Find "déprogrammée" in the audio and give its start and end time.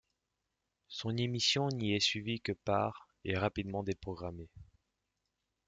3.83-4.49